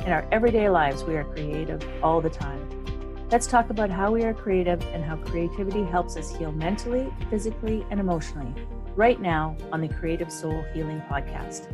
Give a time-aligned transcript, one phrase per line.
[0.00, 1.04] in our everyday lives.
[1.04, 2.84] We are creative all the time.
[3.30, 7.86] Let's talk about how we are creative and how creativity helps us heal mentally, physically,
[7.90, 8.54] and emotionally
[8.96, 11.72] right now on the Creative Soul Healing Podcast.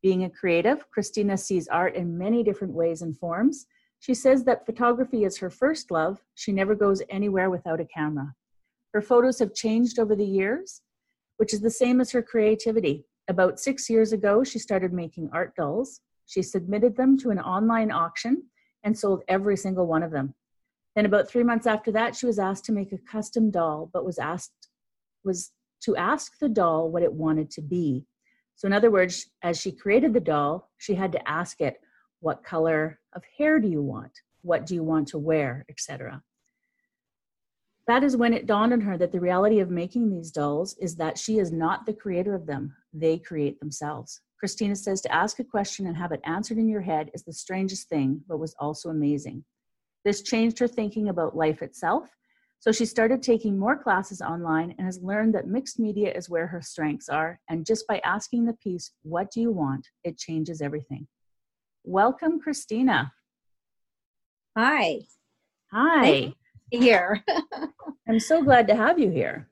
[0.01, 3.65] Being a creative, Christina sees art in many different ways and forms.
[3.99, 6.23] She says that photography is her first love.
[6.35, 8.33] She never goes anywhere without a camera.
[8.93, 10.81] Her photos have changed over the years,
[11.37, 13.05] which is the same as her creativity.
[13.27, 16.01] About six years ago, she started making art dolls.
[16.25, 18.43] She submitted them to an online auction
[18.83, 20.33] and sold every single one of them.
[20.95, 24.05] Then, about three months after that, she was asked to make a custom doll, but
[24.05, 24.69] was asked
[25.23, 28.05] was to ask the doll what it wanted to be.
[28.55, 31.79] So, in other words, as she created the doll, she had to ask it,
[32.19, 34.11] what color of hair do you want?
[34.41, 36.23] What do you want to wear, etc.
[37.87, 40.95] That is when it dawned on her that the reality of making these dolls is
[40.97, 44.21] that she is not the creator of them, they create themselves.
[44.37, 47.33] Christina says to ask a question and have it answered in your head is the
[47.33, 49.43] strangest thing, but was also amazing.
[50.05, 52.09] This changed her thinking about life itself.
[52.59, 56.47] So she started taking more classes online and has learned that mixed media is where
[56.47, 57.39] her strengths are.
[57.49, 59.87] And just by asking the piece, What do you want?
[60.03, 61.07] it changes everything.
[61.89, 63.11] Welcome, Christina.
[64.55, 64.99] Hi.
[65.73, 66.35] Hi.
[66.69, 67.25] Here.
[68.07, 69.49] I'm so glad to have you here.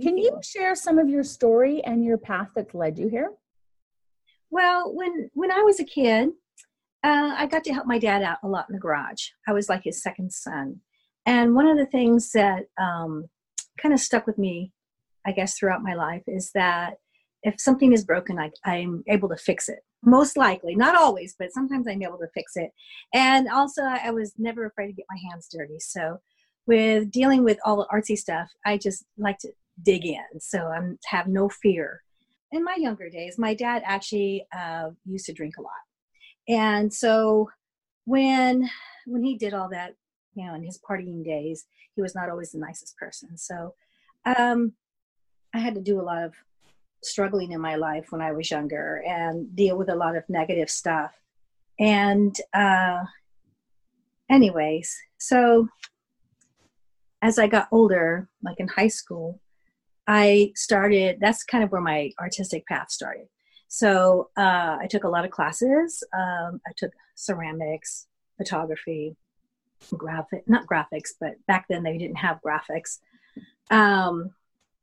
[0.00, 3.32] Can you share some of your story and your path that's led you here?
[4.50, 6.28] Well, when when I was a kid,
[7.02, 9.30] uh, I got to help my dad out a lot in the garage.
[9.48, 10.82] I was like his second son,
[11.26, 13.28] and one of the things that um,
[13.82, 14.70] kind of stuck with me,
[15.26, 16.98] I guess, throughout my life is that
[17.42, 20.74] if something is broken, I, I'm able to fix it most likely.
[20.74, 22.70] Not always but sometimes i'm able to fix it.
[23.14, 25.78] And also i was never afraid to get my hands dirty.
[25.78, 26.18] So
[26.66, 29.48] with dealing with all the artsy stuff i just like to
[29.82, 30.40] dig in.
[30.40, 32.02] So i have no fear.
[32.52, 35.72] In my younger days my dad actually uh, used to drink a lot.
[36.48, 37.50] And so
[38.04, 38.68] when
[39.06, 39.94] when he did all that
[40.34, 43.36] you know in his partying days he was not always the nicest person.
[43.36, 43.74] So
[44.24, 44.72] um
[45.54, 46.34] i had to do a lot of
[47.02, 50.70] struggling in my life when I was younger and deal with a lot of negative
[50.70, 51.12] stuff.
[51.78, 53.04] And, uh,
[54.28, 55.68] anyways, so
[57.22, 59.40] as I got older, like in high school,
[60.06, 63.28] I started, that's kind of where my artistic path started.
[63.68, 66.02] So uh, I took a lot of classes.
[66.16, 68.06] Um, I took ceramics,
[68.38, 69.16] photography,
[69.96, 72.98] graphic, not graphics, but back then they didn't have graphics.
[73.70, 74.30] Um,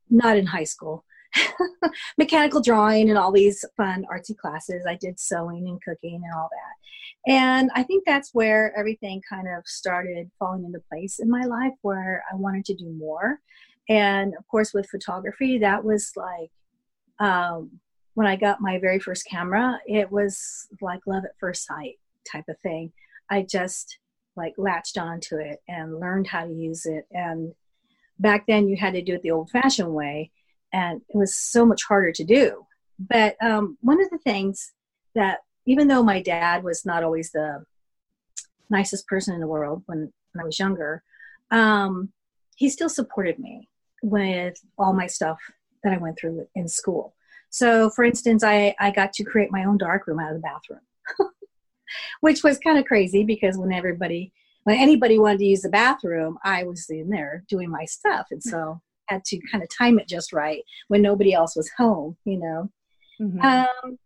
[0.08, 1.04] not in high school.
[2.18, 4.84] mechanical drawing and all these fun artsy classes.
[4.86, 7.32] I did sewing and cooking and all that.
[7.32, 11.72] And I think that's where everything kind of started falling into place in my life
[11.82, 13.40] where I wanted to do more.
[13.88, 16.50] And of course, with photography, that was like
[17.18, 17.80] um,
[18.14, 21.98] when I got my very first camera, it was like love at first sight
[22.30, 22.92] type of thing.
[23.30, 23.98] I just
[24.36, 27.06] like latched onto it and learned how to use it.
[27.10, 27.54] And
[28.18, 30.30] back then, you had to do it the old fashioned way
[30.72, 32.66] and it was so much harder to do.
[32.98, 34.72] But um, one of the things
[35.14, 37.64] that, even though my dad was not always the
[38.70, 41.02] nicest person in the world when, when I was younger,
[41.50, 42.12] um,
[42.56, 43.68] he still supported me
[44.02, 45.38] with all my stuff
[45.82, 47.14] that I went through in school.
[47.50, 50.42] So, for instance, I, I got to create my own dark room out of the
[50.42, 50.80] bathroom,
[52.20, 54.32] which was kind of crazy because when everybody,
[54.64, 58.26] when anybody wanted to use the bathroom, I was in there doing my stuff.
[58.30, 62.16] And so had to kind of time it just right when nobody else was home,
[62.24, 62.70] you know.
[63.20, 63.40] Mm-hmm.
[63.40, 63.98] Um,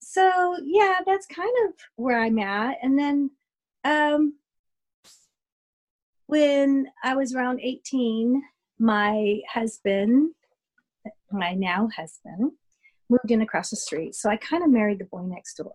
[0.00, 2.76] so yeah, that's kind of where I'm at.
[2.82, 3.30] And then
[3.84, 4.34] um,
[6.26, 8.42] when I was around 18,
[8.78, 10.30] my husband,
[11.30, 12.52] my now husband,
[13.08, 14.14] moved in across the street.
[14.14, 15.72] So I kind of married the boy next door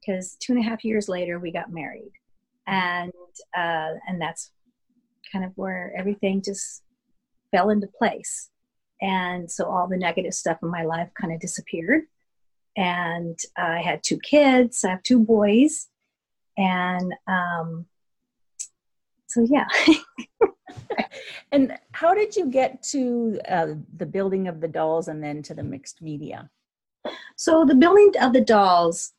[0.00, 2.12] because two and a half years later we got married,
[2.66, 3.12] and
[3.56, 4.50] uh, and that's
[5.32, 6.82] kind of where everything just
[7.50, 8.50] fell into place.
[9.00, 12.02] And so all the negative stuff in my life kind of disappeared.
[12.76, 14.84] And I had two kids.
[14.84, 15.88] I have two boys,
[16.56, 17.86] and um,
[19.26, 19.66] so yeah.
[21.52, 25.54] and how did you get to uh, the building of the dolls and then to
[25.54, 26.50] the mixed media?
[27.36, 29.12] So the building of the dolls,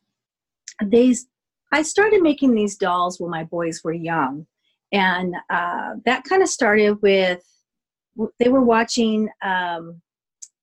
[0.82, 1.26] these
[1.72, 4.46] I started making these dolls when my boys were young,
[4.90, 7.42] and uh, that kind of started with
[8.38, 10.00] they were watching um,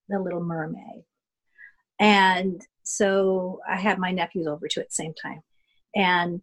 [0.09, 1.03] the Little Mermaid,
[1.99, 5.41] and so I had my nephews over to at the same time,
[5.95, 6.41] and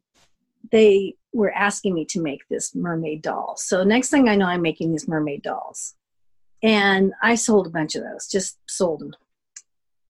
[0.73, 3.55] they were asking me to make this mermaid doll.
[3.57, 5.95] So next thing I know, I'm making these mermaid dolls,
[6.63, 8.27] and I sold a bunch of those.
[8.27, 9.15] Just sold them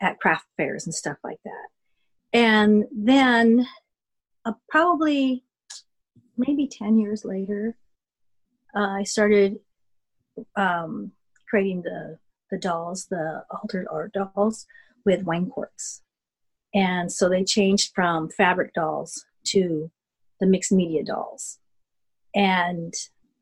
[0.01, 1.69] at craft fairs and stuff like that.
[2.33, 3.67] And then,
[4.45, 5.45] uh, probably
[6.37, 7.77] maybe ten years later,
[8.77, 9.61] uh, I started
[10.57, 11.13] um,
[11.49, 12.19] creating the
[12.51, 14.67] the dolls, the altered art dolls,
[15.05, 16.03] with wine quartz.
[16.75, 19.91] And so they changed from fabric dolls to
[20.41, 21.59] the mixed media dolls.
[22.35, 22.93] And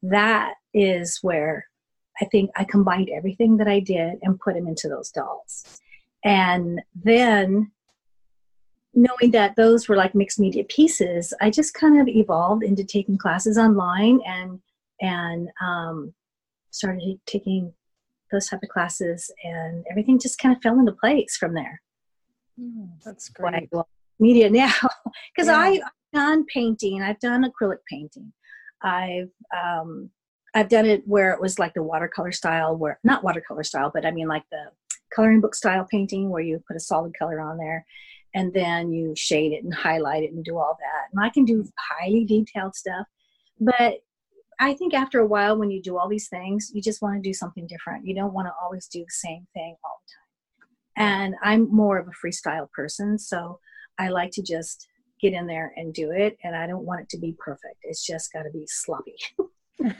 [0.02, 1.66] that is where
[2.20, 5.80] I think I combined everything that I did and put them into those dolls.
[6.24, 7.72] And then
[8.94, 13.18] knowing that those were like mixed media pieces, I just kind of evolved into taking
[13.18, 14.60] classes online and
[15.00, 16.14] and um,
[16.72, 17.72] started taking
[18.32, 21.80] those type of classes, and everything just kind of fell into place from there.
[22.60, 23.70] Mm, that's great.
[24.19, 24.72] Media now,
[25.34, 25.58] because yeah.
[25.58, 25.80] I've
[26.12, 28.32] done painting, I've done acrylic painting,
[28.82, 30.10] I've um,
[30.54, 34.04] I've done it where it was like the watercolor style, where not watercolor style, but
[34.04, 34.64] I mean like the
[35.14, 37.86] coloring book style painting where you put a solid color on there
[38.34, 41.08] and then you shade it and highlight it and do all that.
[41.12, 43.06] And I can do highly detailed stuff,
[43.60, 44.00] but
[44.60, 47.28] I think after a while, when you do all these things, you just want to
[47.28, 48.06] do something different.
[48.06, 51.25] You don't want to always do the same thing all the time.
[51.25, 53.58] And I'm more of a freestyle person, so
[53.99, 54.88] I like to just
[55.20, 56.37] get in there and do it.
[56.44, 57.76] And I don't want it to be perfect.
[57.82, 59.16] It's just got to be sloppy.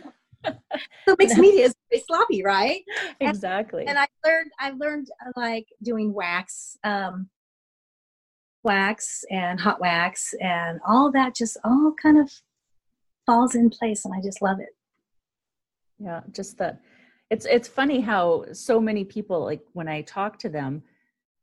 [0.45, 2.83] so mixed media is very sloppy, right?
[3.21, 3.83] Exactly.
[3.83, 7.29] And, and I learned, I learned uh, like doing wax, um,
[8.65, 11.35] wax and hot wax, and all that.
[11.35, 12.31] Just all kind of
[13.33, 14.75] falls in place and I just love it.
[15.99, 16.81] Yeah, just that
[17.31, 20.83] it's it's funny how so many people like when I talk to them,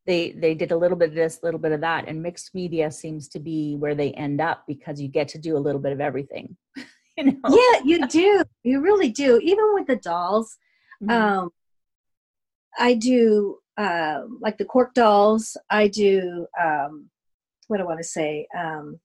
[0.05, 2.53] they they did a little bit of this, a little bit of that, and mixed
[2.53, 5.81] media seems to be where they end up because you get to do a little
[5.81, 6.55] bit of everything.
[7.17, 7.39] you know?
[7.49, 8.43] Yeah, you do.
[8.63, 9.39] You really do.
[9.41, 10.57] Even with the dolls,
[11.01, 11.11] mm-hmm.
[11.11, 11.49] um,
[12.77, 15.57] I do uh, like the cork dolls.
[15.69, 17.09] I do um,
[17.67, 18.47] what do I want to say?
[18.55, 18.99] Um,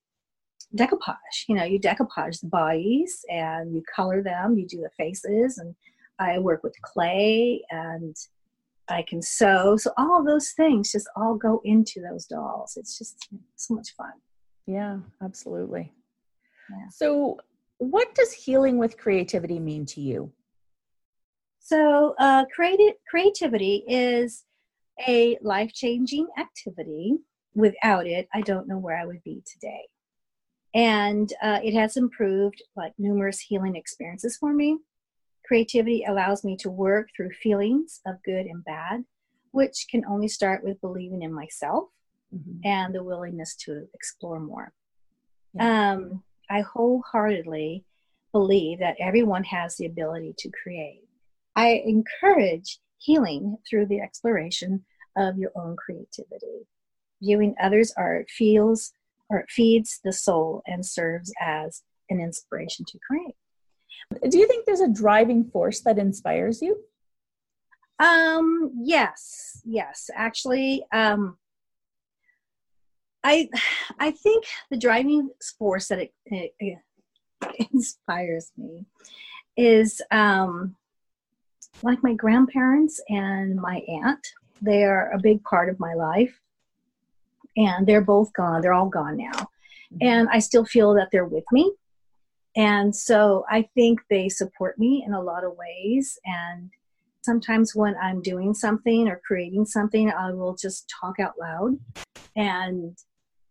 [0.76, 1.46] decoupage.
[1.48, 5.74] You know, you decoupage the bodies and you color them, you do the faces, and
[6.18, 8.16] I work with clay and
[8.88, 9.76] I can sew.
[9.76, 12.76] So all those things just all go into those dolls.
[12.76, 14.12] It's just so much fun.
[14.66, 15.92] Yeah, absolutely.
[16.70, 16.88] Yeah.
[16.90, 17.38] So,
[17.78, 20.32] what does healing with creativity mean to you?
[21.58, 24.44] So, uh, creative creativity is
[25.06, 27.18] a life changing activity.
[27.54, 29.82] Without it, I don't know where I would be today
[30.74, 34.78] and uh, it has improved like numerous healing experiences for me
[35.46, 39.04] creativity allows me to work through feelings of good and bad
[39.52, 41.84] which can only start with believing in myself
[42.34, 42.58] mm-hmm.
[42.64, 44.72] and the willingness to explore more
[45.54, 45.92] yeah.
[45.92, 47.84] um, i wholeheartedly
[48.32, 51.04] believe that everyone has the ability to create
[51.56, 54.84] i encourage healing through the exploration
[55.16, 56.66] of your own creativity
[57.22, 58.92] viewing others art feels
[59.30, 63.34] or it feeds the soul and serves as an inspiration to create.
[64.30, 66.78] Do you think there's a driving force that inspires you?
[67.98, 70.10] Um, yes, yes.
[70.14, 71.38] Actually, um,
[73.22, 73.48] I
[73.98, 78.84] I think the driving force that it, it, it inspires me
[79.56, 80.76] is um,
[81.82, 84.26] like my grandparents and my aunt.
[84.60, 86.40] They are a big part of my life
[87.56, 88.60] and they're both gone.
[88.60, 89.32] They're all gone now.
[89.32, 89.98] Mm-hmm.
[90.02, 91.72] And I still feel that they're with me.
[92.56, 96.18] And so I think they support me in a lot of ways.
[96.24, 96.70] And
[97.22, 101.78] sometimes when I'm doing something or creating something, I will just talk out loud
[102.36, 102.96] and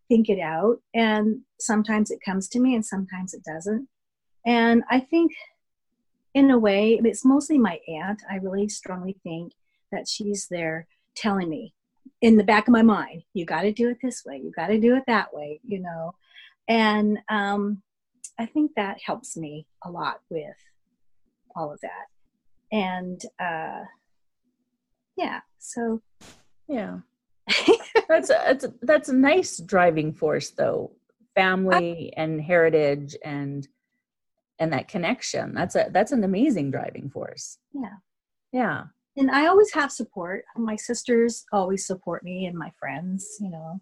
[0.07, 0.77] think it out.
[0.93, 3.87] And sometimes it comes to me and sometimes it doesn't.
[4.45, 5.33] And I think
[6.33, 8.21] in a way, it's mostly my aunt.
[8.29, 9.53] I really strongly think
[9.91, 11.73] that she's there telling me
[12.23, 14.67] in the back of my mind, you got to do it this way, you got
[14.67, 16.15] to do it that way, you know.
[16.69, 17.81] And um,
[18.39, 20.55] I think that helps me a lot with
[21.53, 22.07] all of that.
[22.71, 23.83] And uh,
[25.17, 26.01] yeah, so
[26.69, 26.99] yeah,
[28.07, 30.93] that's a, that's a, that's a nice driving force, though.
[31.35, 33.67] Family I, and heritage and
[34.59, 35.53] and that connection.
[35.53, 37.57] That's a that's an amazing driving force.
[37.73, 37.97] Yeah,
[38.53, 38.83] yeah.
[39.15, 40.43] And I always have support.
[40.55, 43.79] My sisters always support me, and my friends, you know,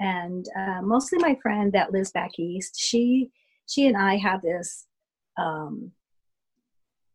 [0.00, 2.78] and uh, mostly my friend that lives back east.
[2.78, 3.30] She
[3.66, 4.86] she and I have this
[5.38, 5.92] um,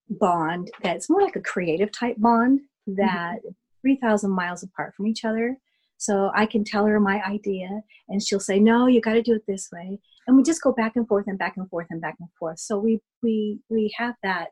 [0.10, 3.50] bond that's more like a creative type bond that mm-hmm.
[3.82, 5.58] 3,000 miles apart from each other.
[5.98, 9.34] So I can tell her my idea and she'll say, no, you got to do
[9.34, 10.00] it this way.
[10.28, 12.60] And we just go back and forth and back and forth and back and forth.
[12.60, 14.50] So we, we, we have that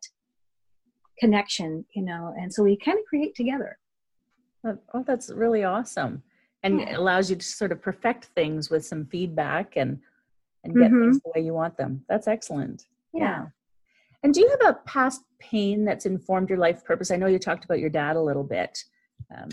[1.19, 3.77] connection, you know, and so we kind of create together.
[4.65, 6.24] Oh, that's really awesome.
[6.63, 6.89] And yeah.
[6.89, 10.00] it allows you to sort of perfect things with some feedback and,
[10.63, 11.01] and get mm-hmm.
[11.01, 12.03] things the way you want them.
[12.10, 12.86] That's excellent.
[13.13, 13.22] yeah.
[13.22, 13.45] yeah.
[14.25, 17.12] And do you have a past pain that's informed your life purpose?
[17.12, 18.84] I know you talked about your dad a little bit.
[19.29, 19.50] Um,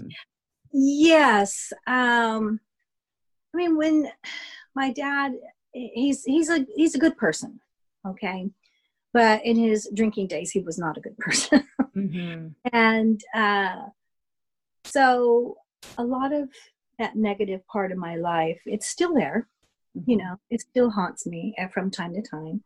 [0.73, 1.75] yes.
[1.87, 2.59] Um,
[3.53, 4.11] I mean, when
[4.75, 5.33] my dad,
[5.75, 7.61] he's he's a he's a good person,
[8.09, 8.49] okay,
[9.13, 11.67] but in his drinking days, he was not a good person,
[11.97, 12.49] mm-hmm.
[12.73, 13.87] and uh,
[14.85, 15.57] so
[15.99, 16.49] a lot of
[16.99, 19.49] that negative part of my life, it's still there.
[19.97, 20.11] Mm-hmm.
[20.11, 22.63] You know, it still haunts me uh, from time to time,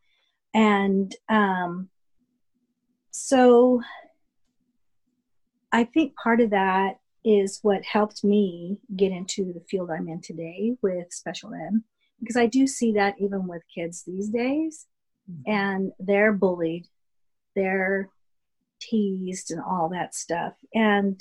[0.55, 1.89] and um,
[3.11, 3.83] so
[5.73, 10.21] I think part of that is what helped me get into the field I'm in
[10.21, 11.83] today with special ed,
[12.21, 14.87] because I do see that even with kids these days.
[15.47, 16.87] And they're bullied,
[17.55, 18.09] they're
[18.81, 20.55] teased, and all that stuff.
[20.75, 21.21] And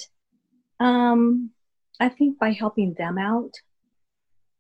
[0.79, 1.51] um,
[2.00, 3.53] I think by helping them out,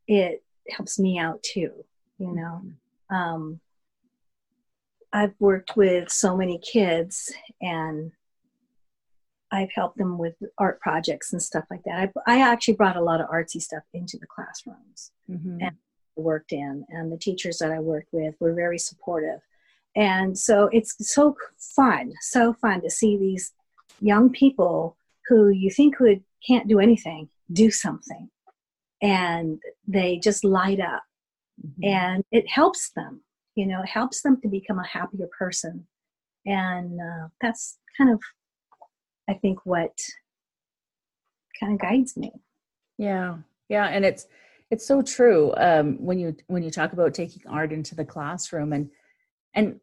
[0.07, 1.85] it helps me out too,
[2.17, 2.61] you know.
[2.63, 3.15] Mm-hmm.
[3.15, 3.59] Um,
[5.13, 8.11] I've worked with so many kids and
[9.51, 12.11] I've helped them with art projects and stuff like that.
[12.27, 15.59] I, I actually brought a lot of artsy stuff into the classrooms mm-hmm.
[15.61, 15.77] and
[16.15, 19.39] worked in, and the teachers that I worked with were very supportive.
[19.95, 23.53] And so it's so fun, so fun to see these
[24.01, 28.29] young people who you think would can't do anything do something,
[29.01, 31.03] and they just light up,
[31.65, 31.83] mm-hmm.
[31.83, 33.21] and it helps them
[33.55, 35.87] you know it helps them to become a happier person
[36.45, 38.21] and uh, that's kind of
[39.29, 39.97] i think what
[41.59, 42.31] kind of guides me
[42.97, 43.37] yeah
[43.69, 44.27] yeah and it's
[44.75, 48.73] it's so true um, when you when you talk about taking art into the classroom
[48.73, 48.89] and
[49.53, 49.79] and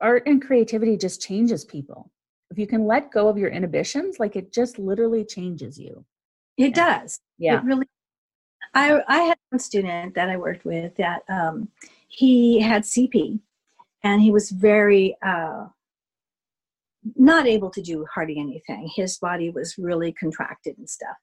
[0.00, 2.10] art and creativity just changes people
[2.50, 6.04] if you can let go of your inhibitions like it just literally changes you
[6.56, 6.98] it yeah.
[7.00, 7.86] does yeah it really
[8.74, 11.68] i i had one student that i worked with that um,
[12.08, 13.40] he had CP
[14.04, 15.64] and he was very uh,
[17.16, 18.88] not able to do hardly anything.
[18.94, 21.16] His body was really contracted and stuff.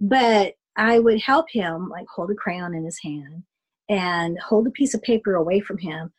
[0.00, 3.42] But I would help him, like hold a crayon in his hand
[3.88, 6.12] and hold a piece of paper away from him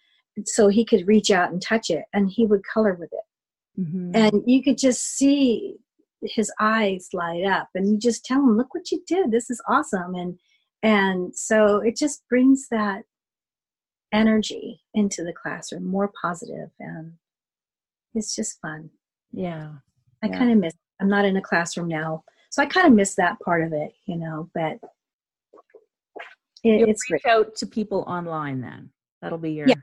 [0.46, 3.82] so he could reach out and touch it and he would color with it.
[3.82, 4.12] Mm-hmm.
[4.14, 5.78] And you could just see
[6.22, 9.32] his eyes light up and you just tell him, look what you did.
[9.32, 10.16] This is awesome.
[10.16, 10.38] And
[10.82, 13.04] and so it just brings that
[14.14, 17.14] energy into the classroom, more positive, and
[18.16, 18.90] it's just fun.
[19.32, 19.72] Yeah.
[20.24, 20.38] I yeah.
[20.38, 20.80] kind of miss, It.
[21.02, 22.24] I'm not in a classroom now,
[22.60, 24.80] so I kind of miss that part of it, you know, but
[26.64, 27.32] it, You'll it's reach great.
[27.32, 28.90] out to people online then.
[29.22, 29.76] That'll be your, yeah.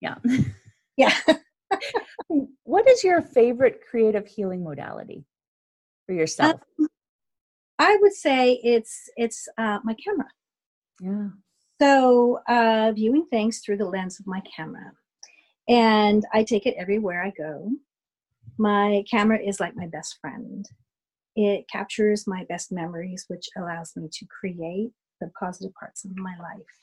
[0.00, 0.14] Yeah.
[0.96, 1.14] yeah.
[2.62, 5.24] what is your favorite creative healing modality
[6.06, 6.60] for yourself?
[6.78, 6.88] Um,
[7.80, 10.28] I would say it's it's uh, my camera.
[11.00, 11.28] Yeah.
[11.80, 14.92] So, uh, viewing things through the lens of my camera.
[15.68, 17.70] And I take it everywhere I go.
[18.58, 20.68] My camera is like my best friend.
[21.36, 26.34] It captures my best memories, which allows me to create the positive parts of my
[26.38, 26.76] life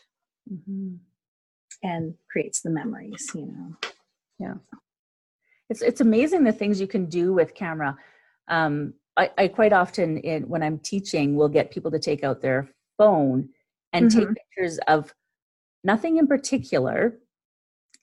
[0.51, 0.95] mm-hmm.
[1.83, 3.75] and creates the memories, you know.
[4.39, 4.53] Yeah.
[5.69, 7.97] It's, it's amazing the things you can do with camera.
[8.47, 12.41] Um, I, I quite often, in, when I'm teaching, will get people to take out
[12.41, 13.49] their phone
[13.91, 14.19] and mm-hmm.
[14.19, 15.13] take pictures of
[15.83, 17.17] nothing in particular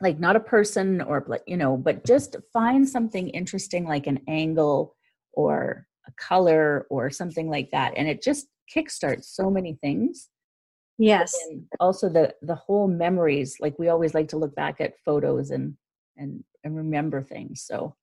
[0.00, 4.96] like not a person or you know but just find something interesting like an angle
[5.32, 10.28] or a color or something like that and it just kickstarts so many things
[10.98, 14.98] yes and also the the whole memories like we always like to look back at
[15.04, 15.76] photos and
[16.16, 17.94] and and remember things so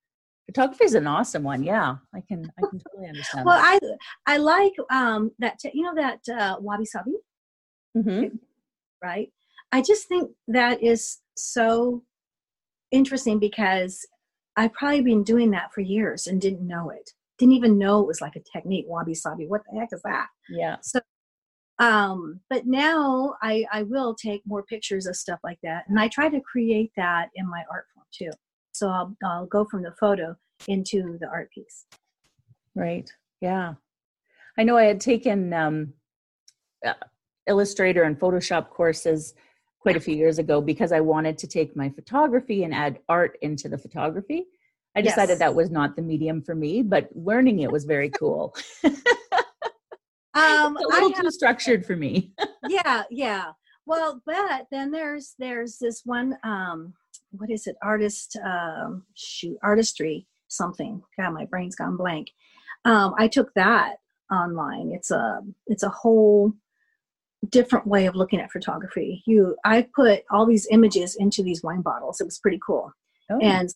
[0.45, 1.63] photography is an awesome one.
[1.63, 3.45] Yeah, I can I can totally understand.
[3.45, 3.79] well, that.
[4.27, 7.13] I I like um that t- you know that uh, wabi sabi,
[7.95, 8.39] Mhm.
[9.03, 9.31] right?
[9.71, 12.03] I just think that is so
[12.91, 14.05] interesting because
[14.57, 17.11] I've probably been doing that for years and didn't know it.
[17.41, 19.47] Didn't even know it was like a technique, wabi sabi.
[19.47, 20.27] What the heck is that?
[20.49, 20.99] yeah, So,
[21.79, 26.07] um but now i i will take more pictures of stuff like that and i
[26.07, 28.29] try to create that in my art form too
[28.71, 30.35] so i'll, I'll go from the photo
[30.67, 31.85] into the art piece
[32.75, 33.09] right.
[33.41, 33.73] Yeah,
[34.57, 35.93] I know I had taken um,
[36.85, 36.93] uh,
[37.47, 39.33] Illustrator and Photoshop courses
[39.79, 43.37] quite a few years ago because I wanted to take my photography and add art
[43.41, 44.45] into the photography.
[44.95, 45.39] I decided Yes.
[45.39, 48.55] that was not the medium for me, but learning it was very cool.
[48.83, 52.31] um It's a little have, too structured for me.
[52.69, 53.51] yeah yeah.
[53.85, 56.93] Well but then there's there's this one um
[57.31, 57.75] what is it?
[57.81, 61.01] Artist um shoot artistry something.
[61.17, 62.27] God my brain's gone blank.
[62.85, 63.95] Um i took that
[64.31, 64.91] online.
[64.93, 66.53] It's a it's a whole
[67.49, 69.23] different way of looking at photography.
[69.25, 72.19] You i put all these images into these wine bottles.
[72.21, 72.91] It was pretty cool.
[73.29, 73.69] Oh, and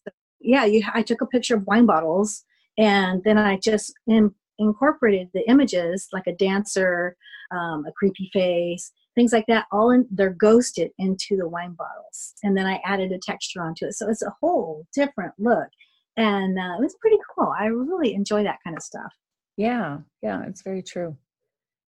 [0.46, 2.44] yeah you i took a picture of wine bottles
[2.78, 7.16] and then i just in, incorporated the images like a dancer
[7.52, 12.34] um, a creepy face things like that all in they're ghosted into the wine bottles
[12.44, 15.70] and then i added a texture onto it so it's a whole different look
[16.18, 19.12] and uh, it was pretty cool i really enjoy that kind of stuff
[19.58, 21.18] yeah, yeah, it's very true.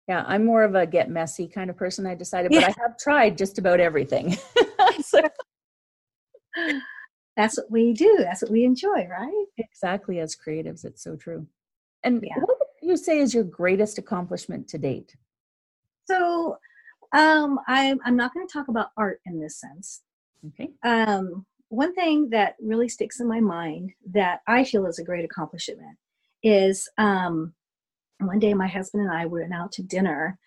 [0.09, 2.07] Yeah, I'm more of a get messy kind of person.
[2.07, 2.67] I decided, but Yeah.
[2.67, 4.37] I have tried just about everything.
[5.01, 5.21] so,
[7.37, 11.47] that's what we do that's what we enjoy right exactly as creatives, it's so true.
[12.03, 12.37] And Yeah.
[12.37, 15.17] what would you say is your greatest accomplishment to date?
[16.07, 16.59] so
[17.13, 20.03] um, I'm, I'm not going to talk about art in this sense
[20.49, 20.71] Okay.
[20.85, 25.25] um, one thing that really sticks in my mind that I feel is a great
[25.25, 25.97] accomplishment
[26.43, 27.55] is um,
[28.21, 30.39] one day my husband and I went out to dinner.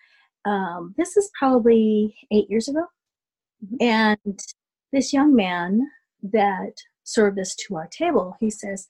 [0.44, 2.86] Um, this is probably eight years ago.
[3.66, 3.82] Mhm.
[3.82, 4.40] And
[4.92, 5.82] this young man
[6.22, 6.72] that
[7.04, 8.86] served us to our table, he says,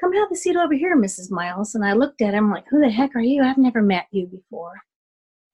[0.00, 1.30] Come have a seat over here, Mrs.
[1.30, 1.74] Miles.
[1.74, 3.42] And I looked at him like, Who the heck are you?
[3.42, 4.74] I've never met you before.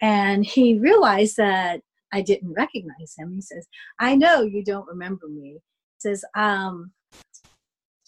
[0.01, 1.81] And he realized that
[2.13, 3.35] I didn't recognize him.
[3.35, 3.67] He says,
[3.99, 5.55] I know you don't remember me.
[5.55, 6.93] He says, um,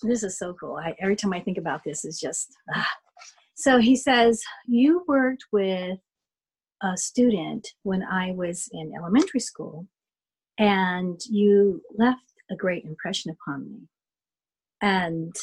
[0.03, 0.77] this is so cool.
[0.77, 2.91] I, every time I think about this, is just ah.
[3.55, 3.79] so.
[3.79, 5.99] He says you worked with
[6.83, 9.87] a student when I was in elementary school,
[10.59, 13.89] and you left a great impression upon me.
[14.83, 15.35] And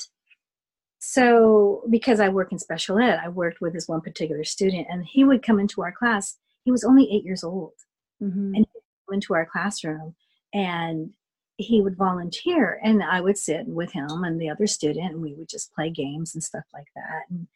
[0.99, 5.05] so, because I work in special ed, I worked with this one particular student, and
[5.05, 6.37] he would come into our class.
[6.63, 7.73] He was only eight years old
[8.21, 8.55] Mhm.
[8.55, 8.65] And-
[9.11, 10.15] into our classroom
[10.53, 11.13] and
[11.55, 15.33] he would volunteer and i would sit with him and the other student and we
[15.33, 17.47] would just play games and stuff like that and,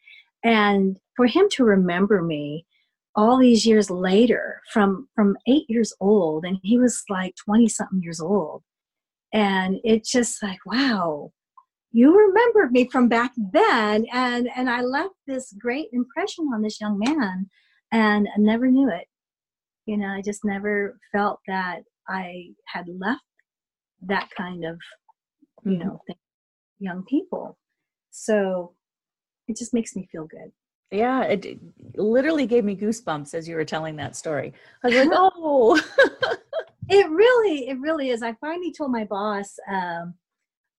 [0.42, 2.64] and for him to remember me
[3.14, 8.02] all these years later from from eight years old and he was like 20 something
[8.02, 8.62] years old
[9.32, 11.30] and it's just like wow
[11.94, 14.06] you remembered me from back then.
[14.12, 17.50] And and i left this great impression on this young man
[17.92, 19.06] and i never knew it.
[19.86, 23.20] You know i just never felt that i had left
[24.02, 24.78] that kind of
[25.64, 25.84] you Mhm.
[25.84, 26.16] know thing,
[26.78, 27.58] young people.
[28.10, 28.74] So
[29.48, 30.50] it just makes me feel good.
[30.90, 31.58] Yeah, it, it
[31.96, 34.52] literally gave me goosebumps as you were telling that story.
[34.84, 35.80] I was like, oh,
[36.88, 40.14] it really it really is i finally told my boss um,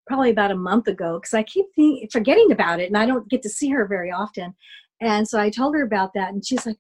[0.08, 3.30] probably about a month ago because i keep think, forgetting about it and i don't
[3.30, 4.54] get to see her very often
[5.02, 6.78] and so i told her about that and she's like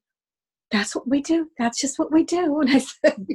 [0.71, 3.25] that's what we do that's just what we do and i said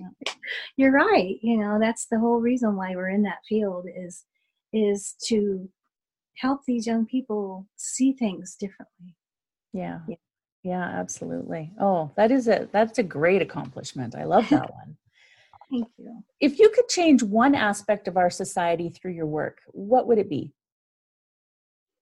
[0.77, 4.25] you're right you know that's the whole reason why we're in that field is
[4.73, 5.69] is to
[6.37, 9.15] help these young people see things differently
[9.73, 10.17] yeah, Yeah.
[10.63, 11.73] yeah, absolutely.
[11.81, 14.15] Oh, that is a that's a great accomplishment.
[14.17, 14.97] I love that one.
[15.71, 20.07] Thank you If you could change one aspect of our society through your work, what
[20.07, 20.53] would it be?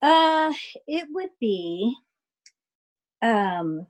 [0.03, 0.53] Uh,
[0.87, 1.95] it would be
[3.23, 3.87] um,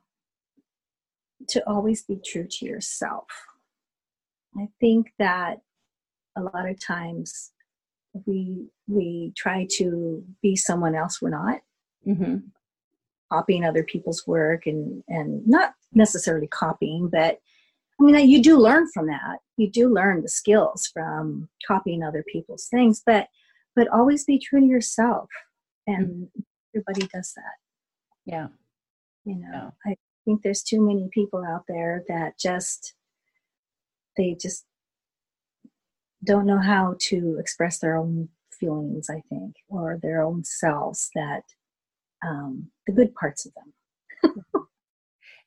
[1.49, 3.27] to always be true to yourself.
[4.57, 5.61] I think that
[6.37, 7.53] a lot of times
[8.25, 11.61] we we try to be someone else we're not,
[12.07, 12.37] Mm-hmm.
[13.33, 17.41] copying other people's work and and not necessarily copying, but
[18.01, 19.39] I mean you do learn from that.
[19.57, 23.29] You do learn the skills from copying other people's things, but
[23.75, 25.29] but always be true to yourself.
[25.87, 26.29] And
[26.75, 27.55] everybody does that.
[28.27, 28.49] Yeah,
[29.25, 29.93] you know Yeah.
[29.93, 32.95] i think there's too many people out there that just
[34.17, 34.65] they just
[36.25, 38.29] don't know how to express their own
[38.59, 41.43] feelings, I think, or their own selves that
[42.27, 44.35] um, the good parts of them.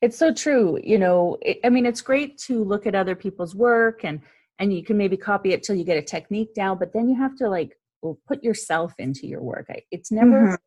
[0.02, 0.78] it's so true.
[0.82, 4.20] You know, it, I mean, it's great to look at other people's work and
[4.58, 7.16] and you can maybe copy it till you get a technique down, but then you
[7.16, 9.70] have to like well, put yourself into your work.
[9.90, 10.58] It's never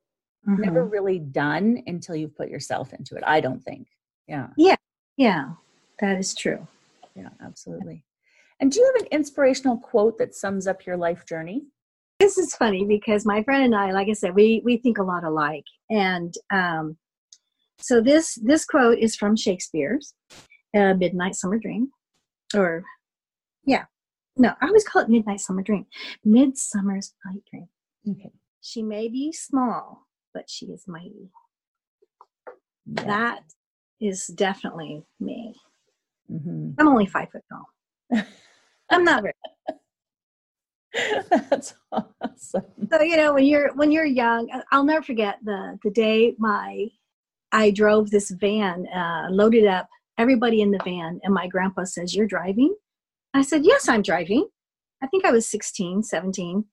[0.46, 0.54] mm-hmm.
[0.54, 0.62] Mm-hmm.
[0.62, 3.24] never really done until you've put yourself into it.
[3.26, 3.88] I don't think.
[4.28, 4.48] Yeah.
[4.58, 4.76] Yeah.
[5.18, 5.52] Yeah.
[6.00, 6.68] That is true.
[7.16, 8.04] Yeah, absolutely.
[8.60, 11.64] And do you have an inspirational quote that sums up your life journey?
[12.20, 15.04] This is funny because my friend and I, like I said, we we think a
[15.04, 15.66] lot alike.
[15.90, 16.98] And um,
[17.84, 20.14] so this this quote is from Shakespeare's
[20.74, 21.90] uh, Midnight Summer Dream,
[22.56, 22.86] or
[23.66, 23.84] yeah,
[24.38, 25.86] no, I always call it Midnight Summer Dream,
[26.24, 27.68] Midsummer's Night Dream.
[28.10, 28.32] Okay.
[28.62, 31.30] She may be small, but she is mighty.
[32.86, 33.04] Yeah.
[33.04, 33.44] That
[34.00, 35.54] is definitely me.
[36.32, 36.76] Mm-hmm.
[36.80, 38.24] I'm only five foot tall.
[38.90, 39.34] I'm not very.
[41.50, 42.64] That's awesome.
[42.90, 46.88] So you know when you're when you're young, I'll never forget the the day my
[47.54, 49.88] I drove this van, uh, loaded up
[50.18, 52.76] everybody in the van, and my grandpa says, "You're driving."
[53.34, 54.48] I said, "Yes, I'm driving."
[55.02, 56.66] I think I was 16, 17,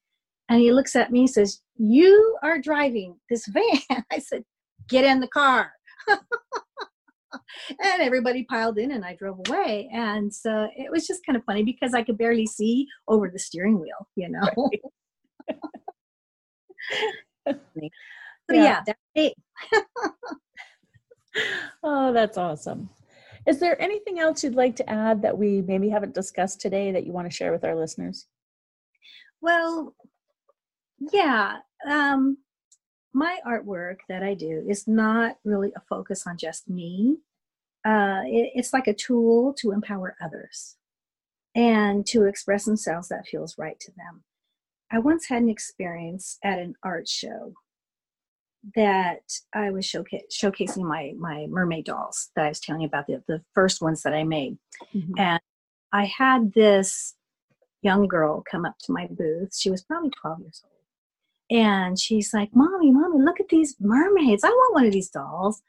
[0.49, 4.45] and he looks at me and says, "You are driving this van." I said,
[4.88, 5.73] "Get in the car."
[7.83, 9.88] and everybody piled in and I drove away.
[9.93, 13.38] And so it was just kind of funny because I could barely see over the
[13.38, 14.71] steering wheel, you know.
[17.47, 17.55] so
[18.51, 19.35] yeah, yeah that's it.
[21.83, 22.90] Oh, that's awesome.
[23.47, 27.07] Is there anything else you'd like to add that we maybe haven't discussed today that
[27.07, 28.27] you want to share with our listeners?
[29.40, 29.95] Well,
[31.12, 31.59] yeah.
[31.88, 32.38] Um,
[33.12, 37.19] my artwork that I do is not really a focus on just me.
[37.85, 40.77] Uh, it, it's like a tool to empower others
[41.55, 44.23] and to express themselves that feels right to them.
[44.93, 47.55] I once had an experience at an art show
[48.75, 49.23] that
[49.55, 53.23] I was showca- showcasing my my mermaid dolls that I was telling you about the
[53.27, 54.59] the first ones that I made,
[54.94, 55.12] mm-hmm.
[55.18, 55.40] and
[55.92, 57.14] I had this
[57.83, 59.57] young girl come up to my booth.
[59.57, 60.81] She was probably twelve years old,
[61.51, 64.44] and she's like, Mommy, Mommy, look at these mermaids.
[64.44, 65.62] I want one of these dolls.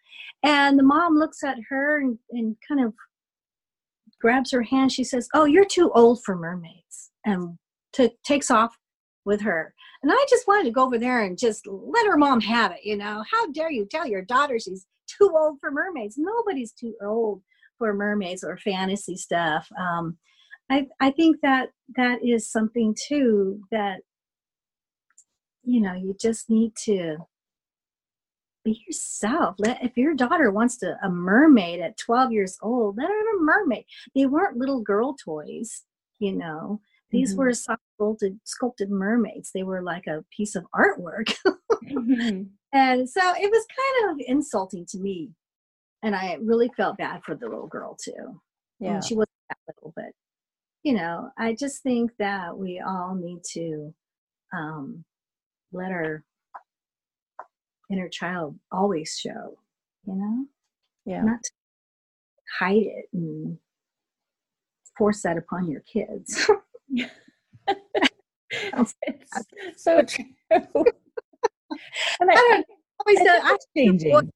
[0.43, 2.93] And the mom looks at her and, and kind of
[4.19, 4.91] grabs her hand.
[4.91, 7.11] She says, Oh, you're too old for mermaids.
[7.25, 7.57] And
[7.93, 8.77] t- takes off
[9.25, 9.73] with her.
[10.01, 12.83] And I just wanted to go over there and just let her mom have it.
[12.83, 16.15] You know, how dare you tell your daughter she's too old for mermaids?
[16.17, 17.41] Nobody's too old
[17.77, 19.67] for mermaids or fantasy stuff.
[19.79, 20.17] Um,
[20.69, 23.99] I, I think that that is something too that
[25.63, 27.17] you know you just need to
[28.63, 33.09] be yourself let if your daughter wants to a mermaid at 12 years old let
[33.09, 35.83] her have a mermaid they weren't little girl toys
[36.19, 36.79] you know
[37.11, 37.39] these mm-hmm.
[37.39, 41.33] were sculpted sculpted mermaids they were like a piece of artwork
[41.85, 42.43] mm-hmm.
[42.73, 45.29] and so it was kind of insulting to me
[46.03, 48.41] and i really felt bad for the little girl too
[48.79, 50.11] yeah and she wasn't that little but
[50.83, 53.93] you know i just think that we all need to
[54.53, 55.03] um,
[55.71, 56.23] let our
[57.91, 59.57] inner child always show,
[60.05, 60.45] you know?
[61.05, 61.23] Yeah.
[61.23, 61.39] Not
[62.59, 63.57] hide it and
[64.97, 66.49] force that upon your kids.
[69.77, 70.25] so true.
[70.51, 70.69] and
[72.21, 72.63] I,
[72.99, 74.31] always I, changing.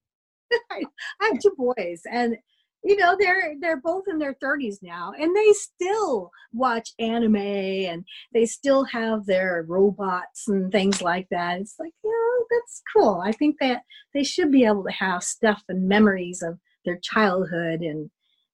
[0.70, 0.82] I
[1.20, 2.36] have two boys, and
[2.84, 8.04] you know they're they're both in their 30s now and they still watch anime and
[8.32, 11.60] they still have their robots and things like that.
[11.60, 12.12] It's like yeah
[12.48, 13.20] that's cool.
[13.24, 13.82] I think that
[14.14, 18.10] they should be able to have stuff and memories of their childhood and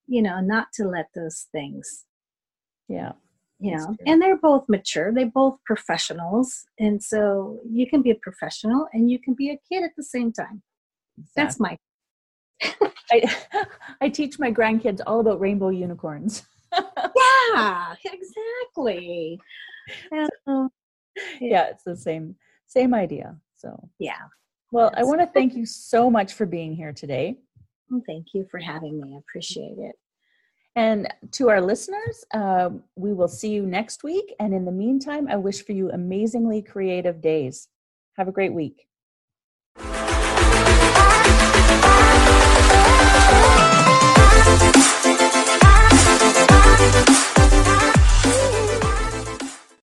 [0.06, 2.04] you know not to let those things
[2.88, 3.12] yeah
[3.62, 8.14] you know and they're both mature they're both professionals and so you can be a
[8.16, 10.62] professional and you can be a kid at the same time
[11.18, 11.32] exactly.
[11.36, 11.78] that's my
[13.12, 13.34] I,
[14.00, 16.44] I teach my grandkids all about rainbow unicorns.
[16.72, 19.38] yeah, exactly.
[20.46, 20.70] Um,
[21.40, 22.36] yeah, it's the same
[22.68, 23.36] same idea.
[23.56, 24.20] So yeah.
[24.70, 27.38] Well, I want to thank you so much for being here today.
[27.90, 29.14] Well, thank you for having me.
[29.16, 29.96] I appreciate it.
[30.74, 34.34] And to our listeners, uh, we will see you next week.
[34.40, 37.68] And in the meantime, I wish for you amazingly creative days.
[38.16, 38.86] Have a great week.